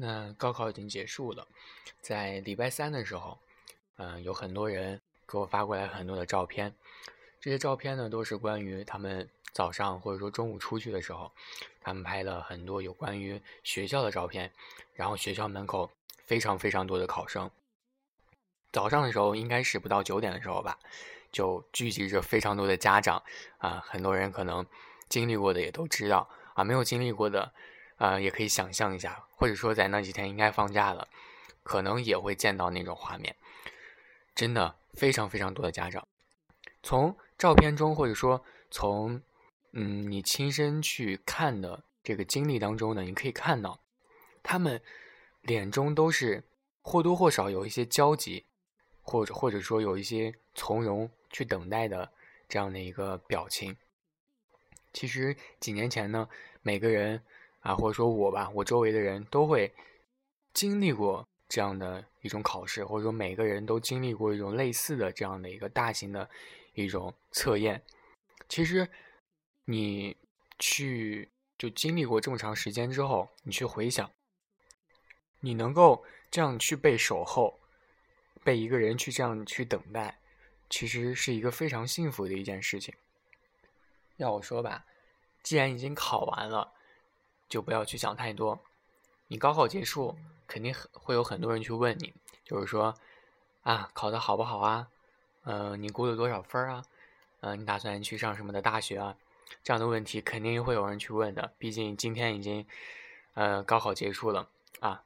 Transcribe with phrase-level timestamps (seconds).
[0.00, 1.44] 那高考已经结束了，
[2.00, 3.36] 在礼拜三的时候，
[3.96, 6.72] 嗯，有很多人给我发过来很多的照片，
[7.40, 11.32] 这些照片呢都是关于他们早上或者说中午出去的时候，
[11.80, 14.52] 他们拍了很多有关于学校的照片，
[14.94, 15.90] 然后学校门口
[16.24, 17.50] 非常非常多的考生，
[18.70, 20.78] 早上的时候应该是不到九点的时候吧，
[21.32, 23.20] 就聚集着非常多的家长
[23.58, 24.64] 啊，很多人可能
[25.08, 27.52] 经历过的也都知道啊，没有经历过的。
[27.98, 31.08] 啊，也可以想象一下，或者说在那几天应该放假了，
[31.64, 33.34] 可能也会见到那种画面。
[34.36, 36.06] 真的非常非常多的家长，
[36.80, 39.20] 从照片中，或者说从
[39.72, 43.80] 嗯你亲身去看的这个经历当中呢，你可以看到，
[44.44, 44.80] 他们
[45.42, 46.44] 脸中都是
[46.82, 48.44] 或多或少有一些焦急，
[49.02, 52.12] 或者或者说有一些从容去等待的
[52.48, 53.76] 这样的一个表情。
[54.92, 56.28] 其实几年前呢，
[56.62, 57.20] 每个人。
[57.60, 59.72] 啊，或者说我吧，我周围的人都会
[60.54, 66.28] 经历过这样的一种考试，或者说每个人都经历过一种类似的这样的一个大型的
[66.74, 67.82] 一种测验。
[68.48, 68.88] 其实
[69.64, 70.16] 你
[70.58, 74.10] 去就经历过这么长时间之后，你去回想，
[75.40, 77.58] 你能够这样去被守候，
[78.44, 80.20] 被一个人去这样去等待，
[80.70, 82.94] 其实是一个非常幸福的一件事情。
[84.16, 84.86] 要我说吧，
[85.42, 86.72] 既然已经考完了。
[87.48, 88.60] 就不要去想太多。
[89.28, 92.94] 你高考结束，肯定会有很多人去问你，就是说，
[93.62, 94.88] 啊，考的好不好啊？
[95.44, 96.84] 嗯，你估了多少分啊？
[97.40, 99.16] 嗯，你打算去上什么的大学啊？
[99.62, 101.52] 这样的问题肯定会有人去问的。
[101.58, 102.66] 毕竟今天已经，
[103.34, 104.48] 呃，高考结束了
[104.80, 105.02] 啊。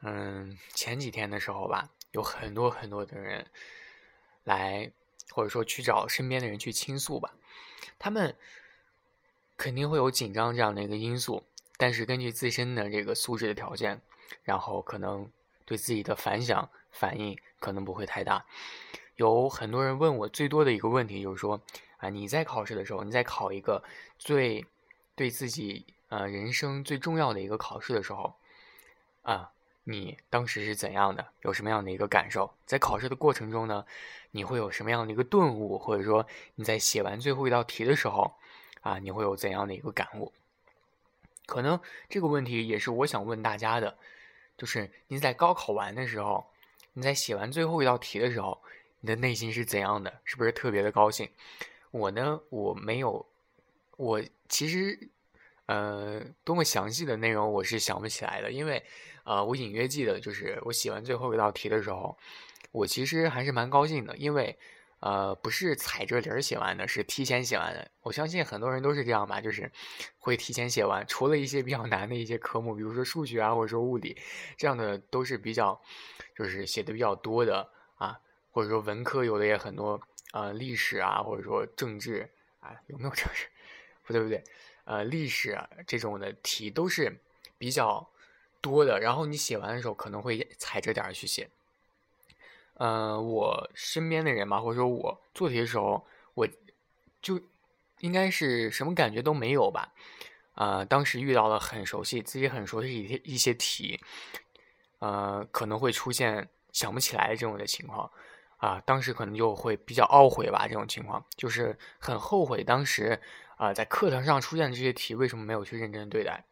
[0.00, 3.46] 嗯，前几天的时候吧，有很多很多的人
[4.44, 4.90] 来，
[5.30, 7.34] 或者说去找身边的人去倾诉吧，
[7.98, 8.34] 他们。
[9.58, 11.42] 肯定会有紧张这样的一个因素，
[11.76, 14.00] 但是根据自身的这个素质的条件，
[14.44, 15.28] 然后可能
[15.66, 18.46] 对自己的反响反应可能不会太大。
[19.16, 21.60] 有很多人问我最多的一个问题就是说，
[21.96, 23.82] 啊，你在考试的时候，你在考一个
[24.16, 24.64] 最
[25.16, 28.36] 对自己呃人生最重要的一个考试的时候，
[29.22, 29.50] 啊，
[29.82, 31.26] 你当时是怎样的？
[31.42, 32.54] 有什么样的一个感受？
[32.64, 33.84] 在考试的过程中呢，
[34.30, 35.76] 你会有什么样的一个顿悟？
[35.76, 36.24] 或者说
[36.54, 38.34] 你在写完最后一道题的时候？
[38.80, 40.32] 啊，你会有怎样的一个感悟？
[41.46, 43.96] 可能这个问题也是我想问大家的，
[44.56, 46.46] 就是你在高考完的时候，
[46.92, 48.60] 你在写完最后一道题的时候，
[49.00, 50.20] 你的内心是怎样的？
[50.24, 51.28] 是不是特别的高兴？
[51.90, 53.26] 我呢，我没有，
[53.96, 55.08] 我其实，
[55.66, 58.84] 呃，多么详细的内容我是想不起来的，因为，
[59.24, 62.14] 呃，我隐约记得，就是我写完最后一道题的时候，
[62.72, 64.58] 我其实还是蛮高兴的，因为。
[65.00, 67.88] 呃，不是踩着铃儿写完的，是提前写完的。
[68.02, 69.70] 我相信很多人都是这样吧，就是
[70.18, 71.06] 会提前写完。
[71.06, 74.16] 除了一些比较难的一些科目，比如说数学啊，或者说物理，
[74.56, 75.80] 这样的都是比较，
[76.36, 78.18] 就是写的比较多的啊。
[78.50, 80.00] 或者说文科有的也很多，
[80.32, 82.28] 呃，历史啊，或者说政治
[82.58, 83.46] 啊，有没有政治？
[84.02, 84.42] 不对不对，
[84.84, 87.20] 呃，历史这种的题都是
[87.56, 88.10] 比较
[88.60, 88.98] 多的。
[88.98, 91.48] 然后你写完的时候可能会踩着点儿去写。
[92.78, 96.48] 呃，我身边的人吧，或者说我做题的时候，我
[97.20, 97.40] 就
[97.98, 99.92] 应该是什么感觉都没有吧。
[100.54, 104.00] 啊，当时遇到了很熟悉、自己很熟悉一些一些题，
[105.00, 108.10] 呃，可能会出现想不起来这种的情况。
[108.58, 113.20] 啊，当时可能就会比较懊悔吧，这种情况就是很后悔当时
[113.56, 116.44] 啊在课堂上出现的这些题为什么没有去认真对待。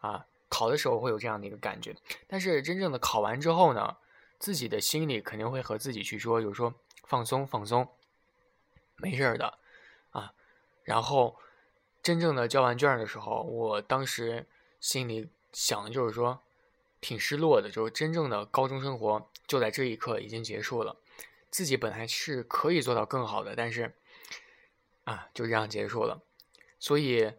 [0.00, 1.96] 啊，考的时候会有这样的一个感觉，
[2.28, 3.96] 但是真正的考完之后呢？
[4.42, 7.86] 自己的心里肯定会和自己去说，就是说放松放松，
[8.96, 9.56] 没事儿的
[10.10, 10.34] 啊。
[10.82, 11.36] 然后
[12.02, 14.44] 真正的交完卷的时候，我当时
[14.80, 16.40] 心里想的就是说，
[17.00, 20.96] 挺失落的，就是真正的高中生活就在这一刻已经结束了。
[21.48, 23.94] 自己本来是可以做到更好的，但是
[25.04, 26.20] 啊，就这样结束了。
[26.80, 27.32] 所以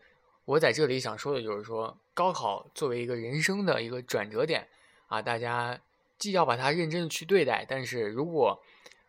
[0.46, 4.70] 我在这里想说的就是说，高考作为一个人生的一个转折点
[5.08, 5.82] 啊，大家。
[6.24, 8.64] 既要把它认真的去对待，但是如果，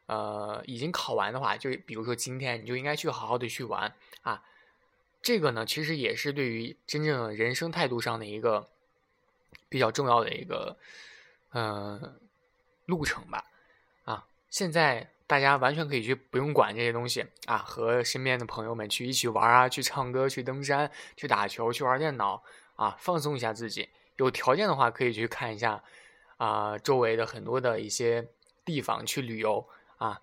[0.07, 4.43] 呃，已经考完的话，就比如说今天，你就应该去好好的去玩啊。
[5.23, 8.69] 这个呢，其实也是对于真正的人生态度上的一个
[9.69, 10.77] 比较重要的一个，
[11.53, 12.17] 呃，
[12.87, 13.45] 路程吧。
[14.05, 22.43] 啊，现在大家完全可以去不用管这些东西啊，和身边的朋友们去一起玩啊，去唱歌，去登山，去打球，去玩电脑
[22.75, 23.89] 啊，放松一下自己。
[24.17, 25.81] 有条件的话，可以去看一下。
[26.37, 28.29] 啊，周围的很多的一些
[28.65, 29.67] 地方去旅游
[29.99, 30.21] 啊，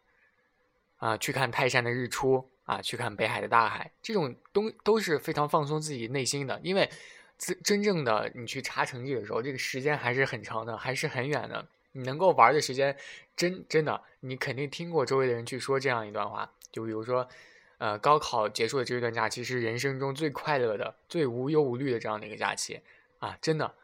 [0.97, 6.59] 啊，去看泰山的日出啊，去看北海的大海，这种东都是非常放松自己内心的。
[6.63, 6.89] 因为
[7.37, 11.67] 真真正的你去查成绩的时候，这个时间还是很长的，还是很远的。
[11.93, 12.95] 你能够玩的时间，
[13.35, 17.27] 真真的，你肯定听过周围的人去说这样一段话，就比如说，
[17.79, 22.79] 呃，高考结束的这一段假期是人生中最快乐的、最无忧无虑的这样的一个假期
[23.19, 23.37] 啊！
[23.41, 23.75] 真的，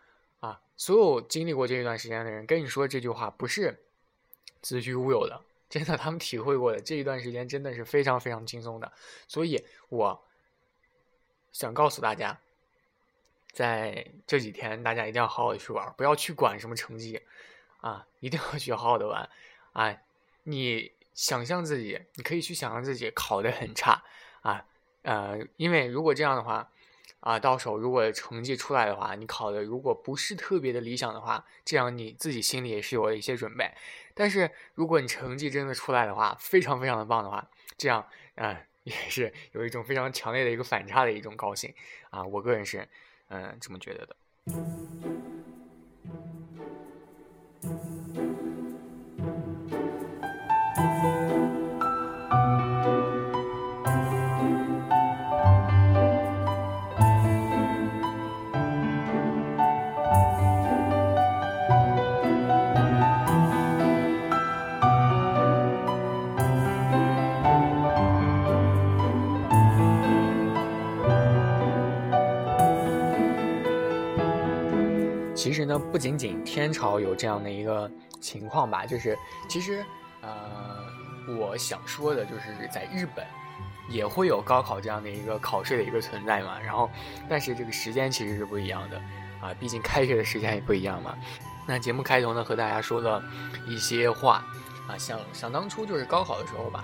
[0.77, 3.83] 所有经历过这一段时间的人跟你说这句话，不是
[4.61, 8.93] 子虚乌有的，真的，他们体会过的这一段时间真的是非常非常轻松的。
[9.27, 10.23] 所以，我
[11.51, 12.39] 想告诉大家，
[13.51, 17.21] 在这几天，大家一定要好好的去玩，不要去管什么成绩。
[17.79, 19.29] 啊，一定要去好好的玩，
[19.73, 19.95] 啊，
[20.43, 24.03] 你想象自己，你可以去想象自己考得很差，
[24.41, 24.65] 啊，
[25.03, 26.71] 呃，因为如果这样的话，
[27.19, 33.71] 啊，到手如果成绩出来的话，你考的如果不是特别的理想的话，这样你自己心里也是有了一些准备。
[34.13, 38.05] 但是如果你成绩真的出来的话，非常非常的棒的话，这样，
[38.35, 41.73] 啊，也是有一种非常强烈的一个反差的一种高兴，
[42.09, 42.87] 啊，我个人是，
[43.29, 44.15] 嗯，这么觉得的。
[75.47, 77.89] 其实呢，不仅仅天朝有这样的一个
[78.19, 79.17] 情况吧，就是
[79.47, 79.81] 其实，
[80.19, 80.83] 呃，
[81.39, 83.25] 我想说的就是在日本
[83.87, 86.59] 也会有高考这样的一个考试的一个存在嘛。
[86.59, 86.89] 然后，
[87.29, 88.97] 但是这个时间其实是不一样的
[89.41, 91.17] 啊，毕竟开学的时间也不一样嘛。
[91.65, 93.23] 那节目开头呢，和大家说了
[93.65, 94.43] 一些话
[94.85, 96.83] 啊，想想当初就是高考的时候吧，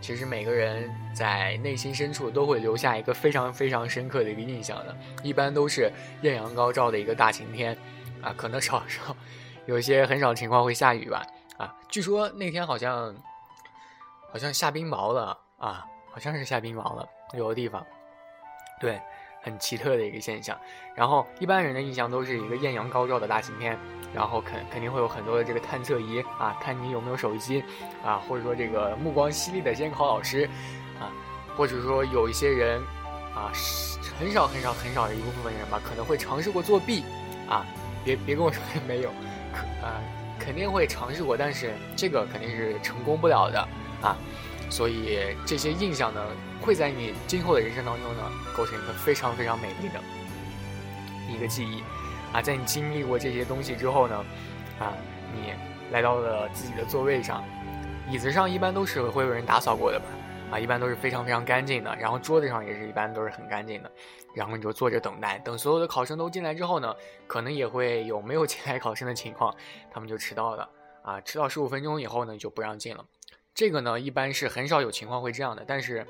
[0.00, 5.92] 其实每个人在内心深处都会留下一个非常非常深刻的一个印象的，一般都是
[6.22, 7.76] 艳阳高照的一个大晴天。
[8.22, 9.16] 啊，可能少少，
[9.64, 11.24] 有些很少情况会下雨吧。
[11.56, 13.14] 啊，据说那天好像，
[14.30, 17.86] 好像下冰雹了啊，好像是下冰雹了，有的地方，
[18.78, 19.00] 对，
[19.40, 20.58] 很奇特的一个现象。
[20.94, 23.78] 然后一般人的印象都是一个艳阳高照的大晴天，
[24.14, 27.62] 然后肯肯定会有很多的这个探测仪啊，看你有没有手机
[28.04, 30.48] 啊，或者说这个目光犀利的监考老师
[30.98, 31.10] 啊，
[31.56, 32.80] 或者说有一些人
[33.34, 33.50] 啊，
[34.18, 37.04] 很少很少很少的一部分人吧，可能会尝试过作弊
[37.48, 37.64] 啊。
[38.02, 39.10] 别别跟我说没有，
[39.52, 40.00] 可啊
[40.38, 43.60] 肯定会尝试过，但是这个肯定是成功不了的
[44.00, 44.16] 啊，
[44.70, 46.24] 所以这些印象呢，
[46.62, 48.22] 会在你今后的人生当中呢，
[48.56, 50.00] 构成一个非常非常美丽的
[51.28, 51.82] 一个记忆。
[52.32, 54.24] 啊，在你经历过这些东西之后呢，
[54.78, 54.94] 啊，
[55.34, 55.52] 你
[55.90, 57.44] 来到了自己的座位上，
[58.08, 60.06] 椅子上一般都是会有人打扫过的吧。
[60.52, 63.92] 啊，一般都是非常非常干净的，然后桌子上也是一般都是很干净的，
[64.34, 66.92] 然后你就坐着等待，等所有的考生都进来之后呢，
[67.28, 69.54] 可能也会有没有进来考生的情况，
[69.92, 70.68] 他们就迟到了，
[71.02, 73.04] 啊，迟到十五分钟以后呢就不让进了，
[73.60, 76.06] 这个呢一般是很少有情况会这样的，但是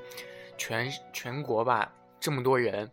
[0.57, 2.89] 全全国吧这么多人，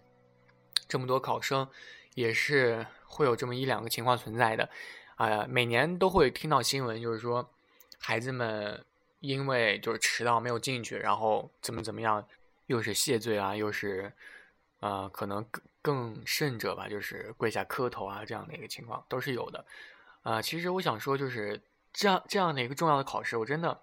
[0.89, 1.69] 这么多考生，
[2.15, 4.69] 也是会有这么一两个情况存在的，
[5.15, 7.49] 啊，每年都会听到新闻，就是说
[8.01, 8.85] 孩子们。
[9.21, 12.25] 因为就是迟到没有进去，然后怎么怎么样，
[12.67, 14.13] 又是谢罪啊，又是，
[14.79, 19.65] 呃，可能更更甚者吧，就是跪下磕头啊，这样的一个情况都是有的。
[20.23, 21.61] 啊，其实我想说，就是
[21.93, 23.81] 这样这样的一个重要的考试，我真的，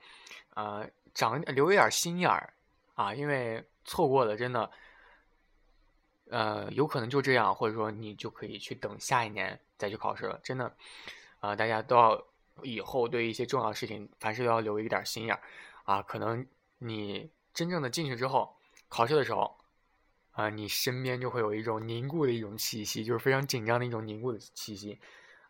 [0.56, 2.54] 呃，长留一点心眼儿
[2.96, 4.70] 啊，因为错过了，真的，
[6.30, 10.76] 呃，有可能就这样，或者说你就可以去等下一年再去考试了，真的，
[11.40, 12.28] 啊，大家都要。
[12.64, 15.42] 以后对一些重要的事情，凡事都要留一点心眼儿，
[15.84, 16.48] 啊，可能
[16.78, 18.56] 你真正的进去之后，
[18.88, 19.60] 考试的时候，
[20.32, 24.98] 啊，你身边就会有一种凝固的一种气息，就是非常紧张的一种凝固的气息，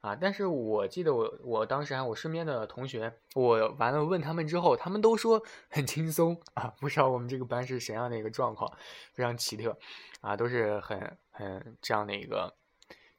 [0.06, 8.72] 啊，但是我记得我我当时啊，我身边的同学，我完了问他们之后，他们都说 很轻松啊，不知道我们这个班是什样的一个状况，
[9.14, 9.76] 非常奇特，
[10.22, 12.54] 啊，都是很很这样的一个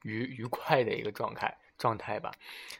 [0.03, 2.31] 愉愉快的一个状态状态吧，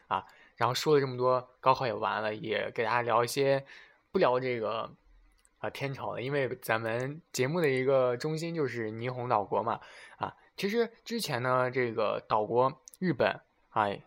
[0.08, 0.26] 啊。
[0.56, 3.66] 然后说了这么多，高考也完了，也给大家聊一些，
[4.14, 4.90] 不聊这个
[5.60, 9.82] 啊天朝的，因为咱们节目的一个中心就是霓虹岛国嘛，
[10.16, 13.40] 啊，其实之前呢，这个岛国日本
[13.80, 14.02] 哎，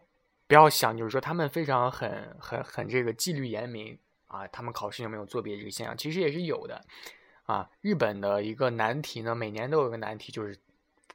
[0.46, 6.84] 不要想就是说他们非常很很很这个纪律严明啊，他们考试有没有作弊这个现象，其实也是有的，
[7.44, 10.58] 啊，日本的一个难题呢，每年都有个难题就是。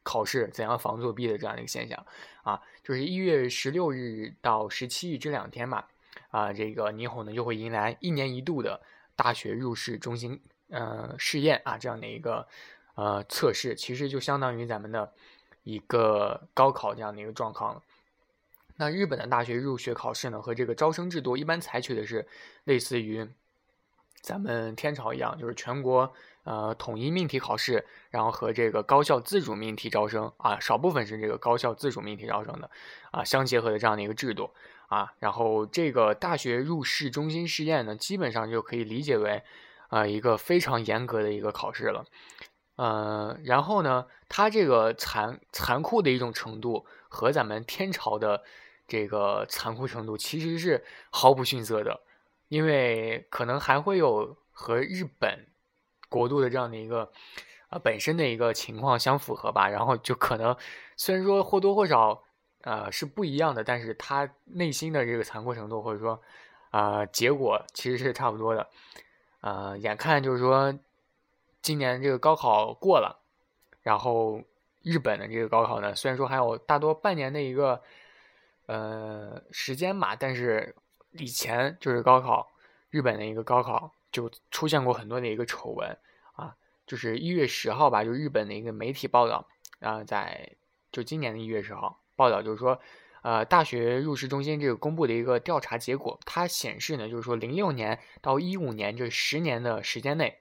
[0.04, 2.06] 考试怎样防作弊的这样的一个现象，
[2.44, 5.84] 啊，就是一月十六日到十七日这两天嘛，
[6.30, 8.80] 啊，这个霓虹呢就会迎来一年一度的
[9.16, 12.48] 大学入试中心呃试验啊这样的一个
[12.94, 15.12] 呃测试，其实就相当于咱们的
[15.64, 17.82] 一个高考这样的一个状况。
[18.78, 22.28] 那日本的大学入学考试呢，和这个招生制度一般采取的是
[22.66, 23.28] 类似于
[24.22, 26.12] 咱们天朝一样，就是全国
[26.44, 32.70] 呃统一命题考试，然后和这个高校自主命题招生啊，少部分是这个高校自主命题招生的
[33.12, 34.50] 啊相结合的这样的一个制度
[34.88, 35.14] 啊。
[35.20, 39.42] 然后这个大学入试中心试验呢，基本上就可以理解为
[39.88, 42.06] 啊一个非常严格的一个考试了。
[42.76, 48.44] 呃，然后呢，它这个残残酷的一种程度和咱们天朝的。
[48.88, 52.02] 这个残酷程度其实是毫不逊色的，
[52.50, 55.48] 因为可能还会有和日本
[56.08, 57.12] 国度的这样的一个
[57.70, 60.56] 啊本身的一个情况相符合吧，然后就可能
[60.96, 62.24] 虽然说或多或少
[62.62, 66.22] 呃是不一样的，但是他内心的这个残酷程度或者说
[66.70, 68.70] 啊结果其实是差不多的，
[69.42, 70.78] 呃，眼看就是说
[71.64, 73.20] 今年这个高考过了，
[73.82, 74.44] 然后
[74.84, 77.82] 日本的这个高考呢，虽然说还有大多半年的一个。
[78.68, 80.76] 呃，时间嘛，但是
[81.12, 82.48] 以前就是高考，
[82.90, 85.98] 日本的一个高考就出现过很多的一个丑闻
[86.34, 86.56] 啊，
[86.88, 89.48] 就是一月十号吧，就日本的一个媒体报道
[89.80, 90.52] 啊，在
[90.92, 92.80] 就今年的一月十号报道，就是说，
[93.22, 100.40] 呃，大学入试中心这个公布的一个调查结果，它显示呢，就是说零六年到一五年这十年的时间内，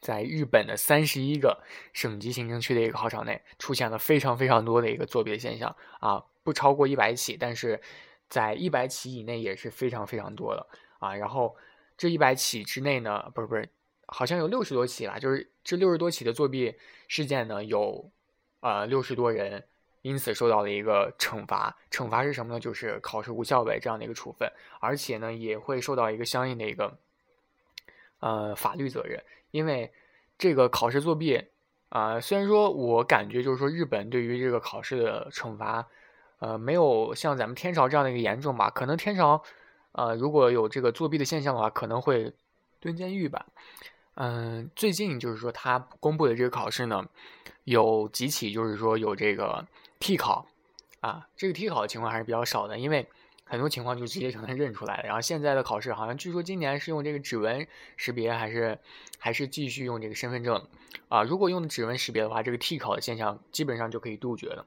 [0.00, 6.24] 在日本的三十一个省级行政区的一个考场内，出现了非常非常多的一个作弊的现象啊。
[6.42, 7.80] 不超过一百起，但是
[8.28, 10.66] 在一百起以内也是非常非常多的
[10.98, 11.14] 啊。
[11.14, 11.56] 然后
[11.96, 13.68] 这一百起之内呢，不是不是，
[14.06, 15.18] 好像有六十多起吧。
[15.18, 16.74] 就是这六十多起的作弊
[17.06, 18.10] 事件呢，有
[18.60, 19.64] 呃六十多人
[20.00, 21.76] 因此受到了一个惩罚。
[21.90, 22.58] 惩罚是什么呢？
[22.58, 26.98] 就是考试无效呗这样的一个处分，而且呢也会受到一个相应的一个
[28.18, 29.22] 呃法律责任。
[29.50, 29.92] 因为
[30.38, 31.44] 这个考试作弊
[31.90, 35.86] 啊，虽然说我感觉就是说日本对于这个考试的惩罚。
[36.42, 38.68] 呃，没有像咱们天朝这样的一个严重吧？
[38.68, 39.40] 可能天朝，
[39.92, 42.32] 呃，如果有这个作弊的现象的话，可能会
[42.80, 43.46] 蹲监狱吧。
[44.16, 47.06] 嗯，最近就是说他公布的这个考试呢，
[47.62, 49.64] 有几起就是说有这个
[50.00, 50.44] 替考
[50.98, 53.06] 啊，这个替考的情况还是比较少的，因为
[53.44, 55.04] 很多情况就直接就能认出来了。
[55.04, 57.64] 然后现在的考试好像据说今年是用这个指纹
[57.96, 58.76] 识别，还是
[59.16, 60.66] 还是继续用这个身份证
[61.08, 61.22] 啊？
[61.22, 64.66] 如果用指纹识别的话，这个替考的现象基本上就可以杜绝了。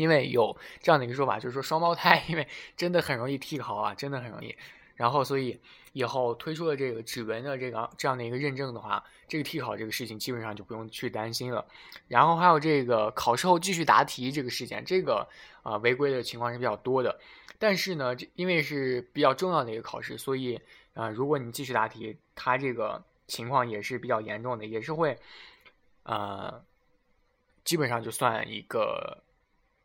[0.00, 4.56] 因为有这样的一个说法，就是说双胞胎，因为真的很容易替考啊，真的很容易。
[4.96, 5.60] 然后，所以
[5.92, 11.66] 以后推出了这个指纹的这个这样的一个认证的话，这个替考这个事情基本上就不用去担心了。
[12.08, 15.28] 然后还有这个考试后继续答题这个事件，这个
[15.62, 17.20] 啊违规的情况是比较多的。
[17.58, 20.58] 但是呢，这因为是比较重要的一个考试，所以
[20.94, 25.18] 啊，如果你继续答题，它这个情况也是比较严重的，也是会
[26.04, 26.62] 呃，
[27.64, 29.22] 基本上就算一个。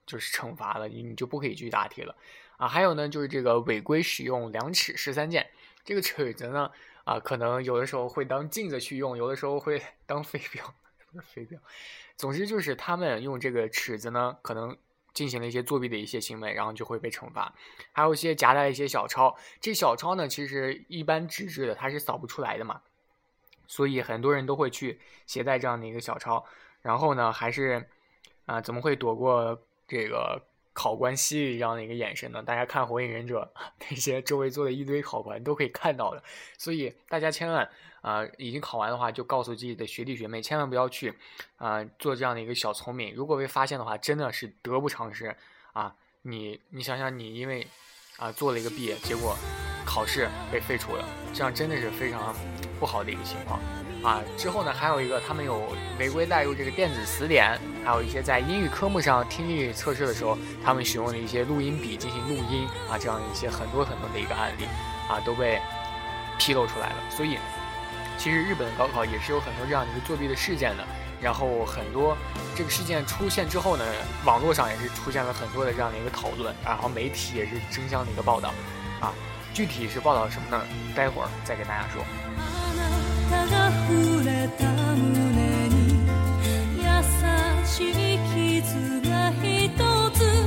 [0.05, 2.15] 就是惩罚了你，你就不可以继续答题了，
[2.57, 5.49] 啊，还有呢，就是这个违规使用量尺十三件，
[5.83, 6.71] 这个尺子呢，
[7.03, 10.73] 啊，可能有的时候会当镜子去用，有的时候会当飞镖，
[11.11, 11.59] 不是飞镖，
[12.15, 14.77] 总之就是他们用这个尺子呢，可能
[15.13, 17.53] 进行了一些作弊的一些行为，然后就会被惩罚。
[17.91, 22.81] 还有一些夹带一些小抄，这小抄呢，其实一般纸质的它是扫不出来的嘛，
[23.65, 26.45] 所以很多人都会去携带这样的一个小抄，
[26.81, 27.89] 然后呢，还是
[28.45, 29.59] 啊，怎么会躲过？
[29.87, 30.41] 这个
[30.73, 33.51] 考官犀利这样的一个眼神呢，大家看《火影忍者》
[33.89, 36.23] 那些周围坐的一堆考官都可以看到的，
[36.57, 37.69] 所以大家千万
[38.01, 41.13] 啊，已经考完的话就告诉自己的学弟学妹，千万不要去
[41.57, 45.35] 啊做这样的一个小聪明，如果被发现的话，真的是得不偿失
[45.73, 45.95] 啊！
[46.23, 47.65] 你你想想，你因为
[48.17, 49.37] 啊做了一个弊，结果
[49.85, 52.35] 考试被废除了，这样真的是非常
[52.79, 53.59] 不好的一个情况。
[54.05, 64.65] 啊，之后呢，还有一个，他们有违规带入这个电子词典，还有一些在英语科目上听力测试的时候，他们使用的一些录音笔进行录音啊，这样一些很多很多的一个案例
[65.09, 65.59] 啊，都被
[66.37, 66.95] 披露出来了。
[67.09, 67.39] 所以，
[68.15, 70.83] 其实日本高考也是有很多这样的一个作弊的事件的。
[71.19, 72.15] 然后很多
[72.55, 73.83] 这个事件出现之后呢，
[74.23, 78.53] 网络上也是出现了很多的这样的一个讨论，然后媒体也是争相的一个报道
[79.01, 79.11] 啊。
[79.51, 80.61] 具体是报道什么呢？
[80.95, 82.03] 待会儿再给大家说。
[86.77, 86.91] 優
[87.65, 89.71] しい傷が一
[90.11, 90.44] つ。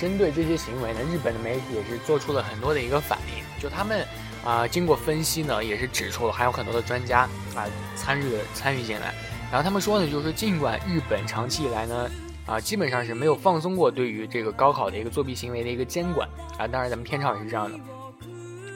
[0.00, 3.44] 针对这些行为呢，日本的媒体也是做出了很多的一个反应。
[3.62, 4.06] 就他们
[4.42, 9.14] 啊，经过分析呢，也是指出了还有很多的专家啊参与参与进来。
[9.52, 12.10] 然后他们说呢，就是尽管日本长期以来呢，
[12.46, 16.26] 啊基本上是没有放松过对于这个高考的一个作弊行为的一个监管
[16.56, 17.78] 啊，当然咱们天朝也是这样的。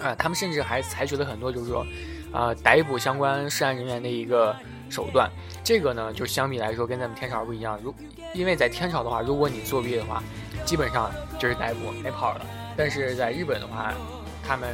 [0.04, 1.86] 啊，他们甚至还采取了很多，就是说，
[2.30, 4.54] 啊，逮捕相关涉案人员的一个
[4.90, 5.30] 手段。
[5.62, 7.78] 这个呢，就相比来说跟咱们天朝不一样。
[7.82, 7.94] 如
[8.34, 10.22] 因为在天朝的话，如果你作弊的话，
[10.64, 12.46] 基本上就是逮捕没跑了。
[12.76, 13.94] 但是在日本的话，
[14.46, 14.68] 他们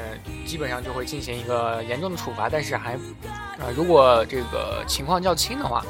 [0.46, 5.84] 基本上就会进行一个严重的处罚，但是还，啊，如果这个情况较轻的话，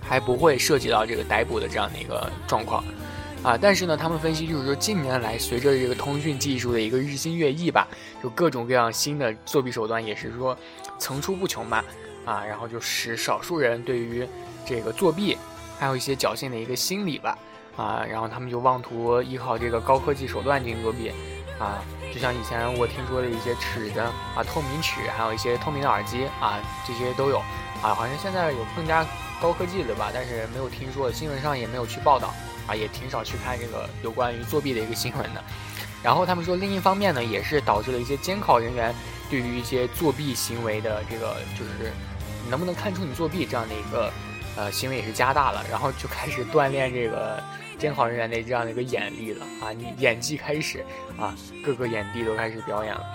[0.00, 2.84] 还不会涉及到这个逮捕的这样的一个状况。
[3.42, 7.88] 啊，但是呢，他们分析就是说，近年来随着这个通讯技术的一个日新月异吧，
[8.22, 10.56] 就各种各样新的作弊手段也是说
[10.98, 11.84] 层出不穷吧。
[12.26, 14.28] 啊，然后就使少数人对于
[14.66, 15.36] 这个作弊
[15.78, 17.36] 还有一些侥幸的一个心理吧。
[17.76, 21.12] 啊，然后他们就妄图依靠这个高科技手段进行作弊。
[21.58, 21.84] 啊，
[22.14, 27.38] 就像以前我听说的一些尺子啊，透明尺，还有一些透明的耳机啊，这些都有。
[27.82, 29.06] 啊，好像现在有更加
[29.42, 32.32] 高科技的吧，但是没有听说，新闻上也没有去报道。
[32.66, 35.42] 啊，也挺少去看这个有关于作弊的一个新闻的。
[36.02, 38.94] 然后他们说，另一方面呢，也是导致了一些监考人员
[39.28, 41.92] 对于一些作弊行为的这个，就是
[42.48, 44.10] 能不能看出你作弊这样的一个
[44.56, 45.64] 呃行为也是加大了。
[45.70, 47.42] 然后就开始锻炼这个
[47.78, 50.84] 监考人员的这样的一个眼力了啊，你演技开始
[51.18, 51.34] 啊，
[51.64, 53.06] 各个眼帝都开始表演了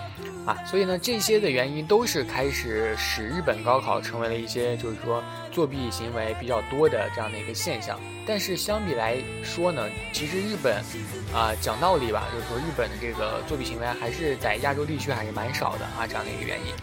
[0.45, 0.57] 啊。
[0.65, 7.99] 所以呢，这些的原因都是开始使日本高考成为了一些就是说作弊行为比较多的这样的一个现象。
[8.27, 10.83] 但是相比来说呢，其实日本，
[11.31, 16.73] 啊讲道理吧，就是说日本的这个作弊行为还是在亚洲地区还是蛮少的啊，这样的一个原因，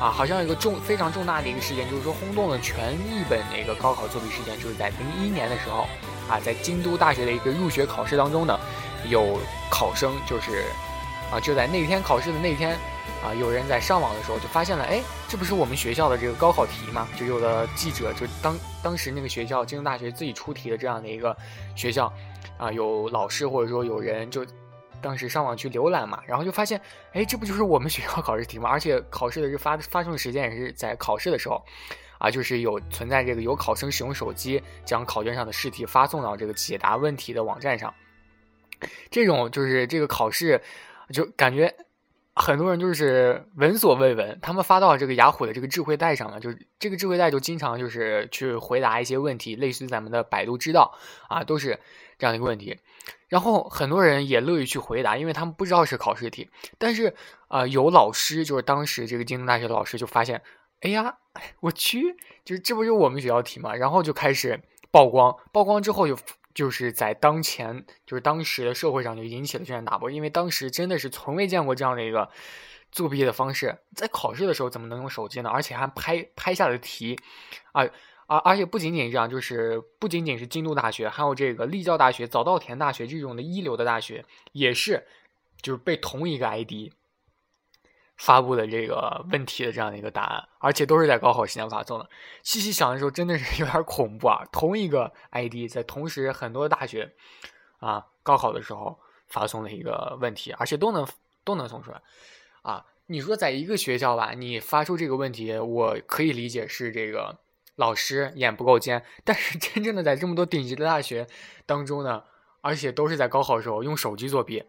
[0.00, 5.86] 啊，好像有一个重非常重大的一个事件，就是说轰动了全日本的一个高考作弊事件，就是在零一年的时候，
[6.28, 8.58] 啊，在京都大学的一个入学考试当中呢，
[9.08, 9.38] 有
[9.70, 10.64] 考生就是，
[11.32, 12.78] 啊，就在那天考试的那天。
[13.20, 17.08] 啊，有人在上网的时候就发现了，哎，这不是我们学校的这个高考题吗？
[17.18, 21.36] 就有的记者就当当时那个学校京都大学自己出题的这样的一个
[21.74, 22.12] 学校，
[22.56, 24.46] 啊，有老师或者说有人就
[25.00, 26.80] 当时上网去浏览嘛，然后就发现，
[27.12, 28.68] 哎，这不就是我们学校考试题吗？
[28.68, 31.64] 而且考试的这发发送时间也是在考试的时候，
[32.18, 37.94] 啊，就是有存在这个有考生使用手机将考卷上的试题发送到这个解答问题的网站上，
[39.10, 40.60] 这种就是这个考试
[41.12, 41.74] 就感觉。
[42.40, 50.96] 很多人就是闻所未闻，他们发到这个雅虎的这个智慧带上了，就是这个智慧带就经常就是去回答一些问题，类似于咱们的百度知道
[51.28, 51.80] 啊，都是
[52.16, 52.78] 这样的一个问题。
[53.28, 56.50] 然后很多人也乐意去回答，因为他们不知道是考试题。
[56.78, 57.14] 但是
[57.48, 60.42] 啊，有老师就是当时这个京东大学老师就发现，
[60.80, 61.18] 哎呀，
[61.60, 63.74] 我去，就是这不是我们学校题吗？
[63.74, 64.60] 然后就开始
[64.90, 66.16] 曝光，曝光之后就。
[66.54, 72.28] 就是在当前，就是当时的社会上就引起了轩然大波，因为当时真的是从未见过这样的一个
[72.90, 75.50] 作弊的方式，在考试的时候怎么能用手机呢？
[75.50, 77.16] 而且还拍拍下了题，
[77.70, 77.84] 啊
[78.28, 78.38] 而！
[78.38, 85.04] 而且不仅仅这样，就是不仅仅是京都大学，还有这个立教大学、早稻田大学这种的一流的大学，也是
[85.60, 86.92] 就是被同一个 ID。
[88.16, 92.10] 发布的这个问题的这样的一个答案，而且都是在高考时间发送的。
[92.42, 94.44] 细细想的时候，真的是有点恐怖啊！
[94.50, 97.14] 同一个 ID 在同时很多大学
[97.78, 101.06] 啊，高考的时候发送了一个问题，而且都能
[101.44, 102.02] 都能送出来
[102.62, 102.84] 啊！
[103.06, 107.38] 你说在一个学校吧，你发出这个问题，我可以理解是这个
[107.78, 111.26] 老师眼不够尖，但是真正的在这么多顶级的大学
[111.64, 112.22] 当中呢，
[112.60, 114.62] 而且都是在高考的时候用手机作弊，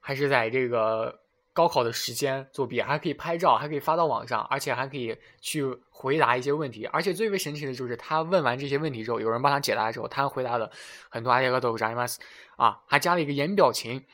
[0.00, 1.20] 还是在这个。
[1.56, 6.84] 高考的时间作弊还可以拍照，还可以发到网上，而且还可以去回答一些问题。
[6.84, 10.70] 而且最为神奇的就是，他问完这些问题之后，有人帮他解答的时候，他回答了
[11.08, 12.20] 很多阿里嘎多、扎伊马斯
[12.56, 14.04] 啊，还加了一个言表情。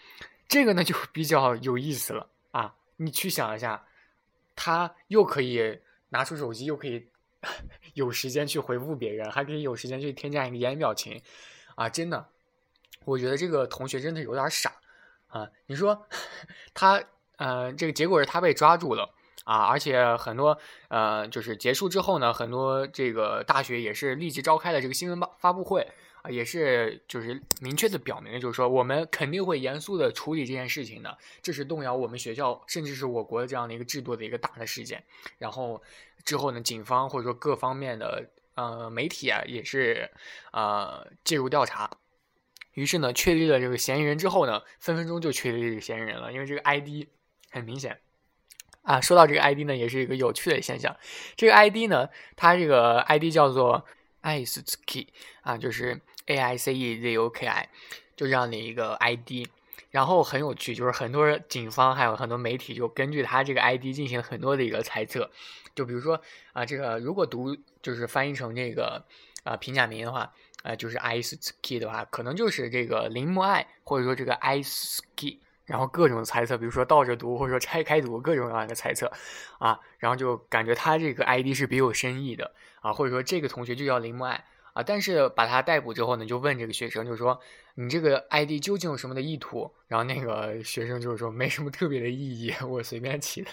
[0.46, 2.76] 这个呢就比较有意思了啊！
[2.98, 3.84] 你去想一下，
[4.54, 7.08] 他又可以拿出手机，又可以
[7.94, 11.22] 有时间去回复别人，还可以有时间去添加一个言表情
[11.74, 11.88] 啊！
[11.88, 12.26] 真的，
[13.04, 14.72] 我觉得这个同学真的有点傻
[15.28, 15.48] 啊！
[15.66, 16.06] 你说
[16.74, 17.02] 他。
[17.38, 20.56] 呃，这个结果是他被抓住了啊，而且很多
[20.88, 25.90] 呃，就是结束之后呢，很多这个大学也是立即召开了这个新闻发发布会
[26.22, 35.02] 啊，也是就是明确的表明，就是说我们肯定会严肃的处理这件事情的，这是动摇我们学校甚至是我国的这样的一个制度的一个大的事件。
[35.38, 35.82] 然后
[36.24, 40.10] 之后呢，警方或者说各方面的呃媒体啊，也是
[40.52, 41.90] 呃介入调查。
[42.74, 47.06] 于是呢，确立了这个嫌疑人之后呢，分分钟就确立这个嫌疑人了，因为这个 ID。
[47.54, 48.00] 很明显，
[48.80, 50.96] 啊，说到这个 ID 呢，也是一个有趣的现象。
[51.36, 53.84] 这个 ID 呢，它这个 ID 叫做
[54.22, 55.08] Aizuki
[55.42, 57.68] 啊，就是 A I C E Z U K I，
[58.16, 59.48] 就这样的一个 ID。
[59.90, 65.30] 然后很有趣，就是很多警方还有很多媒体就根据他这个 ID 进行很多的一个猜测，
[65.74, 66.18] 就比如说
[66.54, 69.04] 啊，这个如果读就是翻译成这个
[69.44, 70.32] 啊平假名的话，
[70.62, 79.12] 呃，就是 ice key 的话，可能就是这个铃木爱，或者说这个 ice key，然后各种猜测，比如说倒着读或者说拆开读，各种各样的猜测
[79.58, 84.42] 啊，然后就感觉他这个 ID 是别有深意的啊，或者说这个同学就叫铃木爱。
[84.72, 84.82] 啊！
[84.82, 87.40] 但是把他逮捕之后呢，就问这个学生，就是说
[87.74, 89.70] 你这个 ID 究竟有什么的意图？
[89.86, 93.50] 然后那个学生就是说没什么特别的意义， 我随便起的。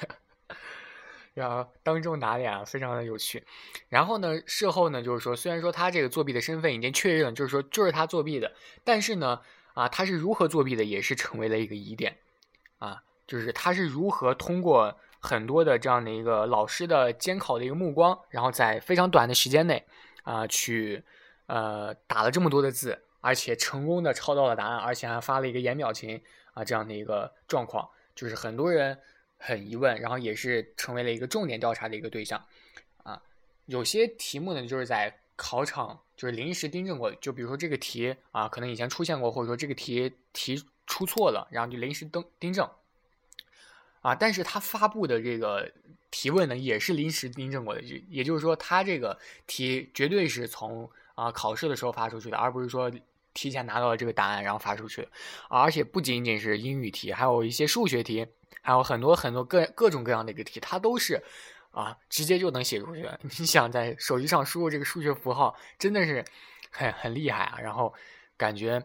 [1.36, 3.44] 然后当众打脸啊，非常的有趣。
[3.88, 8.54] 然后呢，事后呢，就是说虽然说他这个作弊的身份已经确认，就是说就是他作弊的，
[8.84, 9.42] 但是呢，
[9.74, 12.18] 啊，他是如何作弊的，也是成为了一个疑点。
[12.78, 19.86] 啊，就是他是如何通过很多的这样的一个老师的监考的一个目光，然后在非常短的时间内。
[20.24, 21.04] 啊，去，
[21.48, 26.22] 呃，打了这么多的字，而且成功的抄到了答案，而且还发了一个颜表情
[26.54, 28.98] 啊，这样的一个状况，就是很多人
[29.38, 32.46] 很疑问，然后也是成为了一个重点调查的一个对象，
[33.04, 33.22] 啊，
[33.66, 42.70] 有些题目呢，就是在考场就是临时订正过，就比如说这个题啊，可能以前出现过，或者说这个题题出错了，然后就临时登订正，
[44.02, 45.72] 啊，但是他发布的这个。
[46.12, 52.92] 提问呢也是临时订正过的，就也就是说，他这个题绝对是从啊考试的时候发出去的，而不是说
[53.36, 55.08] 提前拿到了这个答案然后发出去。
[55.50, 58.26] 而且不仅仅是英语题，还有一些数学题，
[58.64, 61.22] 还有很多很多各各种各样的一个题，它都是
[61.70, 63.08] 啊直接就能写出去。
[63.22, 66.26] 你想在手机上输入这个数学符号，真的是
[66.72, 67.60] 很很厉害啊。
[67.62, 67.94] 然后
[68.36, 68.84] 感觉，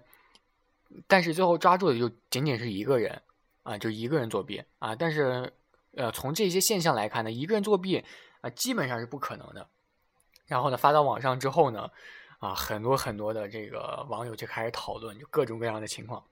[1.06, 3.22] 但是最后抓住的就仅仅是一个人
[3.64, 5.52] 啊，就一个人作弊啊，但是。
[5.96, 8.04] 呃，从这些现象来看呢，一个人作弊
[8.40, 9.68] 啊，基本上是不可能的。
[10.44, 11.88] 然后呢，发到网上之后呢，
[12.40, 16.24] 啊，很多很多的这个网友就开始讨论，就各种各样的情况。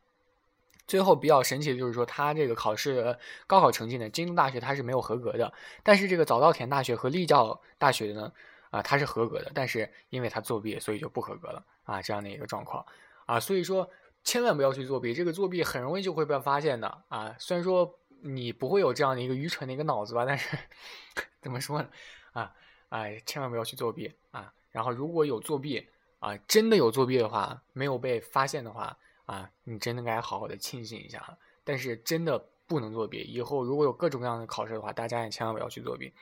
[0.88, 3.16] 最后比较神奇的就是说，他这个考试
[3.46, 8.32] 高考成绩呢，京都大学他是没有合格的，但是这个早稻田大学和立教大学呢，
[8.70, 12.84] 啊，他是合格的，但是因为他作弊，所以就不合格了啊，这样的一个状况
[13.26, 13.88] 啊，所以说
[14.24, 17.98] 千万不要去作弊，这个作弊很容易就会被发现的啊，虽然说。
[18.24, 20.24] 你不会有这样的一个愚蠢的一个脑子吧？
[20.24, 20.56] 但是
[21.42, 21.88] 怎么说呢？
[22.34, 22.54] 啊，
[22.88, 24.54] 哎，千万不要去作弊啊！
[24.70, 25.88] 然后如果有作弊
[26.20, 31.36] 啊，真的有作弊的话，没有被发现的话啊，你真的该好好的庆幸一下了。
[31.64, 36.14] 但是真的不能作弊，以后如果有各种各样的考试的话，大家也千万不要去作弊。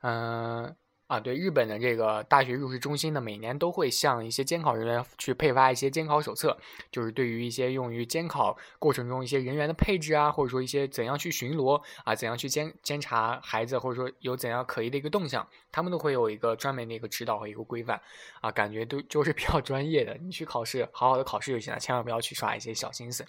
[0.00, 0.74] 嗯。
[1.08, 6.54] 啊，对，日本的这个大学入试中心呢，每年都会向一些监考人员去配发一些监考手册，
[6.92, 17.98] 就是对于一些用于监考过程中一些人员的配置啊，或者说一些怎样去巡逻啊，怎样去监监察孩子，或者说有怎样可疑的一个动向，他们都会有一个专门的一个指导和一个规范
[18.42, 20.14] 啊，感觉都就是比较专业的。
[20.20, 23.24] 你去考试，好好的考试就行了，千万不要去耍一些小心思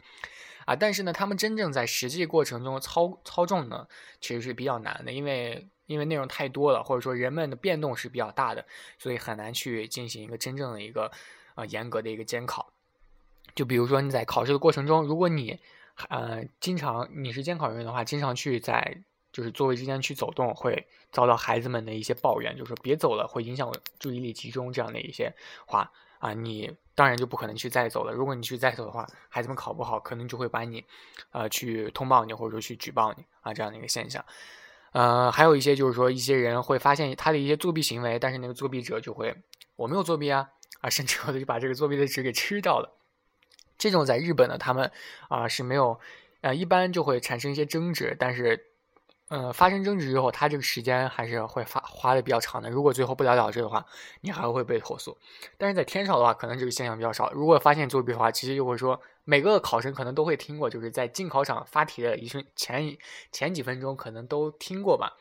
[0.65, 0.75] 啊。
[0.75, 3.87] 但是呢，他们真正在实际过程中操操纵呢，
[4.19, 5.69] 其实是比较难的，因为。
[5.89, 8.63] 因为内容太多了，或者说人们的变动是比较大的，
[8.99, 11.11] 所以很难去进行一个真正的一个
[11.55, 12.71] 呃严格的一个监考。
[13.55, 15.59] 就比如说你在考试的过程中，如果你
[16.09, 25.33] 呃经常你是监考人员的话，经常去在就是座位之间去走动，会遭到孩子们的一些抱怨，就是说别走了，会影响我注意力集中这样的一些
[25.65, 28.13] 话啊，你当然就不可能去再走了。
[28.13, 30.85] 如果你去再走的话，孩子们考不好，可能就会把你
[31.31, 34.23] 呃去通报你，或者说去举报你啊这样的一个现象。
[34.91, 39.35] 呃，还有一些就是说，一些人会发现他的一些作弊行为，但是那个作弊者就会
[39.75, 40.49] 我没有作弊啊
[40.81, 42.95] 啊，甚至有的就把这个作弊的纸给吃掉了。
[43.77, 44.91] 这种在日本呢，他们
[45.27, 45.99] 啊是没有，
[46.41, 48.65] 呃，一般就会产生一些争执，但是。
[49.31, 52.67] 嗯，发生争执之后，他这个时间还是会发花的比较长的。
[52.67, 53.85] 如果最后不了了之的话，
[54.21, 55.15] 你还会被投诉。
[55.55, 57.31] 但是在天朝的话，可能这个现象比较少。
[57.31, 62.97] 如果发现作弊的话，其实就会说每个考生可能都会听过，就是在进考场发题的一瞬前
[63.31, 65.15] 前几分钟可能都听过吧。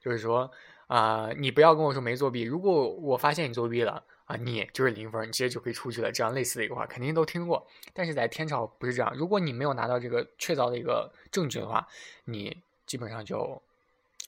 [0.00, 0.50] 就是说
[0.86, 6.10] 啊，你不要跟我说没作弊，如果我发现你作弊了啊，你就是零分，你直接就可以出去了。
[6.10, 7.66] 这样类似的一个话，肯定都听过。
[7.92, 11.86] 但是在天朝不是这样，如果你没有拿到这个确凿的一个证据的话，
[12.24, 12.56] 你。
[12.84, 13.62] 基本上就，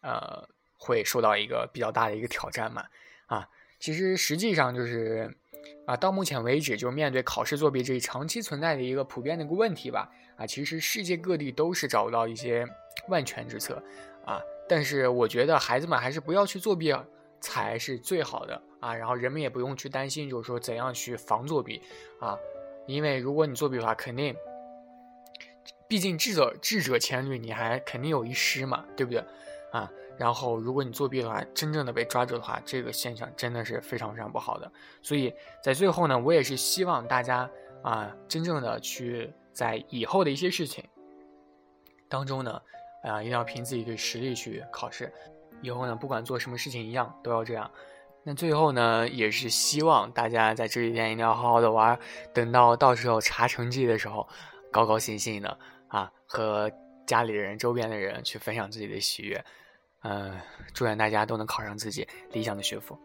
[0.00, 2.86] 呃，会受到一个比较大的一个挑战嘛，
[3.26, 3.46] 啊，
[3.78, 5.36] 其实实际上就是，
[5.86, 12.66] 啊，到目前为止，就面对考试作弊这一长期存在的一个普遍的一个问题吧，啊，其实世界各地都是找不到一些
[13.08, 13.82] 万全之策，
[14.24, 16.94] 啊，但是我觉得孩子们还是不要去作弊
[17.40, 21.82] 才是最好的啊，然后人们也不用去担心，就是说怎样去防作弊
[22.20, 22.38] 啊，
[22.86, 24.34] 因为如果你作弊的话，肯定。
[25.86, 29.22] 毕竟智者智者千虑，你还肯定有一失嘛，对不对？
[29.74, 34.70] 啊，然后如果你作弊的话，真正的被抓住的话，这个现象真的是非常非常不好的。
[35.02, 37.50] 所以在最后呢，我也是希望大家
[37.82, 40.84] 啊，真正的去在以后的一些事情
[42.08, 42.62] 当中呢，
[43.02, 45.12] 啊，一定要凭自己的实力去考试。
[45.60, 47.68] 以后呢，不管做什么事情一样都要这样。
[48.22, 51.98] 那最后呢，也是希望大家在这几天一定要好好的玩，
[52.32, 54.28] 等到到时候查成绩的时候，
[54.70, 55.58] 高高兴兴的
[55.88, 56.70] 啊，和
[57.08, 59.44] 家里人、周边的人去分享自己的喜悦。
[60.04, 60.40] 呃，
[60.72, 62.96] 祝愿大家都能考上自己理想的学府。